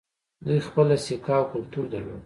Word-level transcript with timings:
دوی 0.45 0.59
خپله 0.67 0.95
سکه 1.05 1.33
او 1.37 1.45
کلتور 1.51 1.85
درلود 1.93 2.19